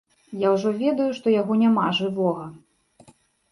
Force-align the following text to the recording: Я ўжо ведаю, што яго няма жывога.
Я 0.43 0.49
ўжо 0.55 0.71
ведаю, 0.79 1.09
што 1.19 1.35
яго 1.41 1.59
няма 1.63 1.85
жывога. 2.01 2.49